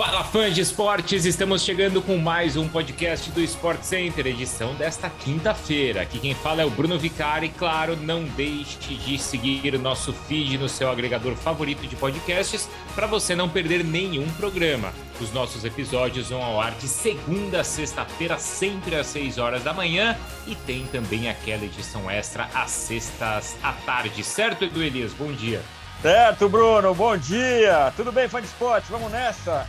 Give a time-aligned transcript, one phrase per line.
[0.00, 5.10] Fala fãs de esportes, estamos chegando com mais um podcast do Sport Center, edição desta
[5.10, 6.00] quinta-feira.
[6.00, 7.50] Aqui quem fala é o Bruno Vicari.
[7.50, 13.06] Claro, não deixe de seguir o nosso feed no seu agregador favorito de podcasts para
[13.06, 14.90] você não perder nenhum programa.
[15.20, 19.74] Os nossos episódios vão ao ar de segunda a sexta-feira, sempre às 6 horas da
[19.74, 25.12] manhã, e tem também aquela edição extra às sextas à tarde, certo, Edu Elias?
[25.12, 25.60] Bom dia.
[26.00, 27.92] Certo, Bruno, bom dia!
[27.94, 28.90] Tudo bem, fã de esporte?
[28.90, 29.68] Vamos nessa?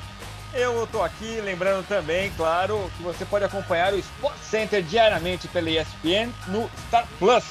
[0.54, 5.70] Eu estou aqui lembrando também, claro, que você pode acompanhar o Sport Center diariamente pela
[5.70, 7.46] ESPN no Star Plus.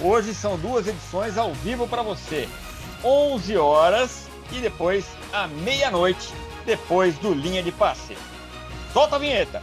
[0.00, 2.48] Hoje são duas edições ao vivo para você,
[3.04, 5.04] 11 horas e depois
[5.34, 6.32] à meia-noite,
[6.64, 8.16] depois do Linha de Passe.
[8.94, 9.60] Solta a vinheta!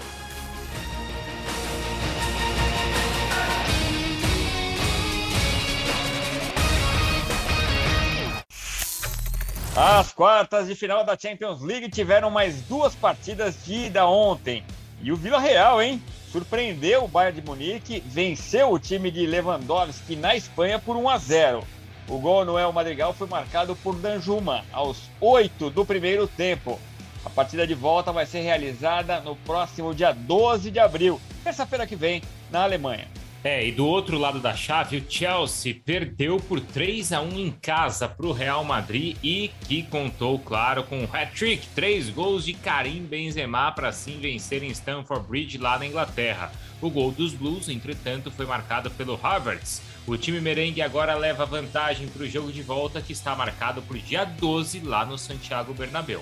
[9.79, 14.65] As quartas de final da Champions League tiveram mais duas partidas de ida ontem.
[15.03, 16.01] E o Vila Real, hein?
[16.31, 21.17] Surpreendeu o Bayern de Munique, venceu o time de Lewandowski na Espanha por 1 a
[21.19, 21.63] 0.
[22.07, 26.79] O gol no El Madrigal foi marcado por Danjuma aos 8 do primeiro tempo.
[27.23, 31.95] A partida de volta vai ser realizada no próximo dia 12 de abril, terça-feira que
[31.95, 33.07] vem, na Alemanha.
[33.49, 37.49] É, e do outro lado da chave, o Chelsea perdeu por 3 a 1 em
[37.49, 42.53] casa para o Real Madrid e que contou, claro, com um hat-trick, três gols de
[42.53, 46.51] Karim Benzema para assim vencer em Stamford Bridge lá na Inglaterra.
[46.81, 49.81] O gol dos Blues, entretanto, foi marcado pelo Havertz.
[50.05, 53.95] O time merengue agora leva vantagem para o jogo de volta que está marcado para
[53.95, 56.21] o dia 12 lá no Santiago Bernabéu.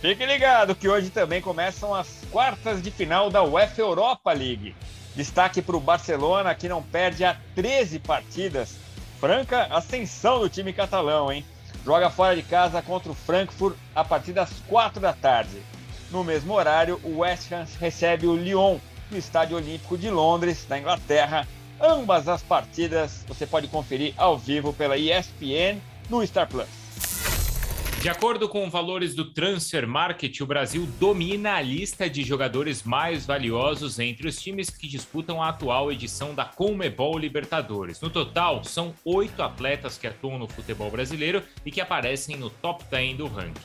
[0.00, 4.72] Fique ligado que hoje também começam as quartas de final da UEFA Europa League.
[5.14, 8.76] Destaque para o Barcelona, que não perde há 13 partidas.
[9.18, 11.44] Franca ascensão do time catalão, hein?
[11.84, 15.62] Joga fora de casa contra o Frankfurt a partir das 4 da tarde.
[16.10, 18.78] No mesmo horário, o West Ham recebe o Lyon
[19.10, 21.46] no Estádio Olímpico de Londres, na Inglaterra.
[21.80, 26.79] Ambas as partidas você pode conferir ao vivo pela ESPN no Star Plus.
[28.00, 33.26] De acordo com valores do Transfer Market, o Brasil domina a lista de jogadores mais
[33.26, 38.00] valiosos entre os times que disputam a atual edição da Conmebol Libertadores.
[38.00, 42.82] No total, são oito atletas que atuam no futebol brasileiro e que aparecem no top
[42.90, 43.60] 10 do ranking.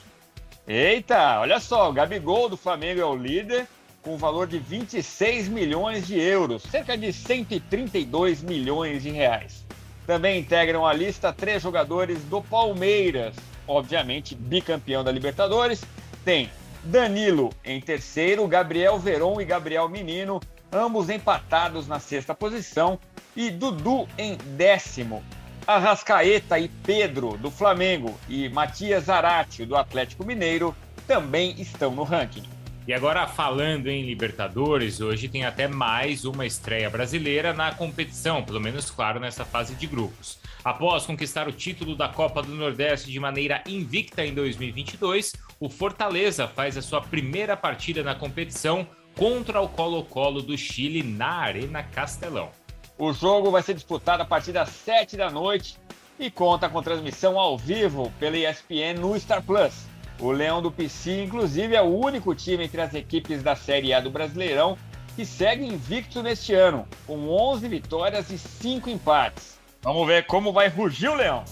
[0.68, 3.66] Eita, olha só, o Gabigol do Flamengo é o líder,
[4.02, 9.66] com um valor de 26 milhões de euros, cerca de 132 milhões de reais.
[10.06, 13.34] Também integram a lista três jogadores do Palmeiras,
[13.68, 15.84] obviamente bicampeão da Libertadores.
[16.24, 16.50] Tem
[16.84, 20.40] Danilo em terceiro, Gabriel Veron e Gabriel Menino,
[20.72, 23.00] ambos empatados na sexta posição,
[23.36, 25.24] e Dudu em décimo.
[25.68, 30.76] Arrascaeta e Pedro do Flamengo e Matias Zarate do Atlético Mineiro
[31.08, 32.55] também estão no ranking.
[32.88, 38.62] E agora, falando em Libertadores, hoje tem até mais uma estreia brasileira na competição, pelo
[38.62, 40.38] menos, claro, nessa fase de grupos.
[40.64, 46.48] Após conquistar o título da Copa do Nordeste de maneira invicta em 2022, o Fortaleza
[46.48, 52.52] faz a sua primeira partida na competição contra o Colo-Colo do Chile na Arena Castelão.
[53.00, 55.80] O jogo vai ser disputado a partir das 7 da noite
[56.20, 59.95] e conta com transmissão ao vivo pela ESPN no Star Plus.
[60.20, 64.00] O Leão do PC, inclusive, é o único time entre as equipes da Série A
[64.00, 64.78] do Brasileirão
[65.16, 69.58] que segue invicto neste ano, com 11 vitórias e 5 empates.
[69.82, 71.46] Vamos ver como vai rugir o Leão.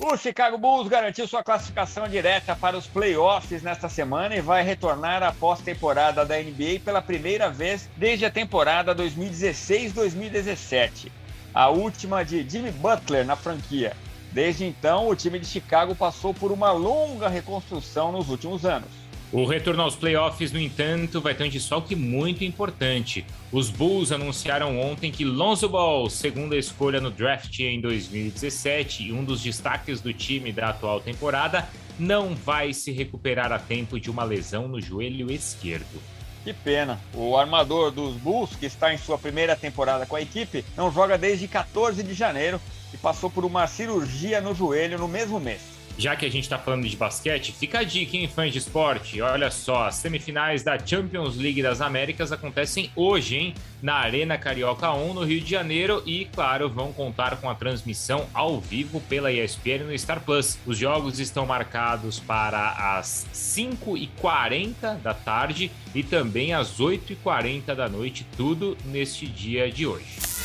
[0.00, 5.20] O Chicago Bulls garantiu sua classificação direta para os playoffs nesta semana e vai retornar
[5.22, 11.10] à pós-temporada da NBA pela primeira vez desde a temporada 2016-2017,
[11.52, 13.96] a última de Jimmy Butler na franquia.
[14.32, 18.88] Desde então, o time de Chicago passou por uma longa reconstrução nos últimos anos.
[19.30, 23.26] O retorno aos playoffs, no entanto, vai ter um desfalque muito importante.
[23.52, 29.22] Os Bulls anunciaram ontem que Lonzo Ball, segunda escolha no draft em 2017 e um
[29.22, 34.24] dos destaques do time da atual temporada, não vai se recuperar a tempo de uma
[34.24, 36.00] lesão no joelho esquerdo.
[36.42, 36.98] Que pena.
[37.12, 41.18] O armador dos Bulls, que está em sua primeira temporada com a equipe, não joga
[41.18, 42.58] desde 14 de janeiro
[42.92, 45.78] e passou por uma cirurgia no joelho no mesmo mês.
[45.98, 49.20] Já que a gente está falando de basquete, fica a dica, hein, fãs de esporte?
[49.20, 53.54] Olha só, as semifinais da Champions League das Américas acontecem hoje, hein?
[53.82, 58.28] Na Arena Carioca 1, no Rio de Janeiro, e, claro, vão contar com a transmissão
[58.32, 60.56] ao vivo pela ESPN no Star Plus.
[60.64, 68.24] Os jogos estão marcados para as 5h40 da tarde e também às 8h40 da noite,
[68.36, 70.37] tudo neste dia de hoje.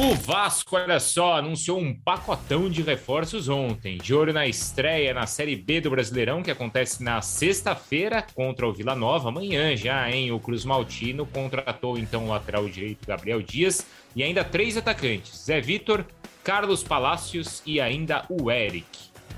[0.00, 3.98] O Vasco, olha só, anunciou um pacotão de reforços ontem.
[3.98, 8.72] De olho na estreia na Série B do Brasileirão, que acontece na sexta-feira contra o
[8.72, 10.30] Vila Nova, amanhã já, hein?
[10.30, 13.84] O Cruz Maltino contratou então o lateral direito Gabriel Dias
[14.14, 16.04] e ainda três atacantes: Zé Vitor,
[16.44, 18.86] Carlos Palácios e ainda o Eric.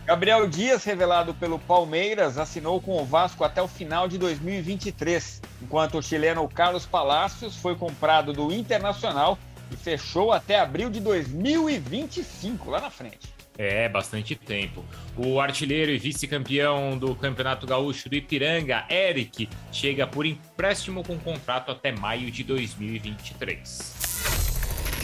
[0.04, 5.96] Gabriel Dias, revelado pelo Palmeiras, assinou com o Vasco até o final de 2023, enquanto
[5.96, 9.38] o chileno Carlos Palácios foi comprado do Internacional
[9.70, 13.40] e fechou até abril de 2025, lá na frente.
[13.58, 14.84] É, bastante tempo.
[15.16, 21.70] O artilheiro e vice-campeão do Campeonato Gaúcho do Ipiranga, Eric, chega por empréstimo com contrato
[21.70, 24.00] até maio de 2023.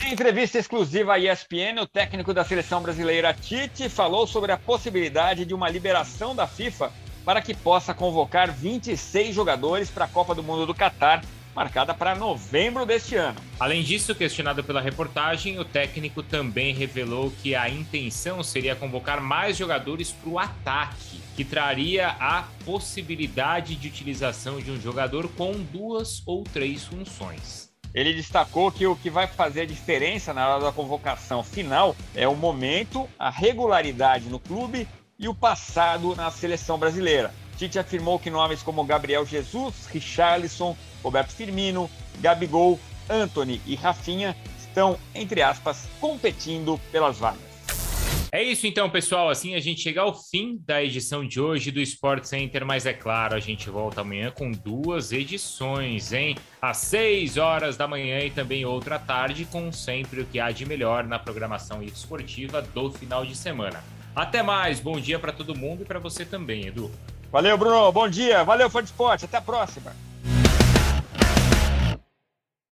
[0.07, 5.45] Em entrevista exclusiva à ESPN, o técnico da seleção brasileira Tite falou sobre a possibilidade
[5.45, 6.93] de uma liberação da FIFA
[7.25, 11.23] para que possa convocar 26 jogadores para a Copa do Mundo do Catar
[11.57, 13.41] marcada para novembro deste ano.
[13.59, 19.57] Além disso, questionado pela reportagem, o técnico também revelou que a intenção seria convocar mais
[19.57, 26.23] jogadores para o ataque, que traria a possibilidade de utilização de um jogador com duas
[26.27, 27.71] ou três funções.
[27.95, 32.37] Ele destacou que o que vai fazer diferença na hora da convocação final é o
[32.37, 34.87] momento, a regularidade no clube
[35.19, 37.33] e o passado na seleção brasileira.
[37.57, 44.99] Tite afirmou que nomes como Gabriel Jesus, Richarlison, Roberto Firmino, Gabigol, Anthony e Rafinha estão,
[45.15, 47.47] entre aspas, competindo pelas vagas.
[48.33, 49.31] É isso então, pessoal.
[49.31, 52.93] Assim a gente chega ao fim da edição de hoje do Sport Center, mas é
[52.93, 56.37] claro, a gente volta amanhã com duas edições, hein?
[56.61, 60.67] Às 6 horas da manhã e também outra tarde, com sempre o que há de
[60.67, 63.83] melhor na programação esportiva do final de semana.
[64.15, 66.91] Até mais, bom dia para todo mundo e para você também, Edu.
[67.37, 67.93] Valeu, Bruno.
[67.93, 68.43] Bom dia.
[68.45, 69.27] Valeu, Fã de Esporte.
[69.27, 69.93] Até a próxima.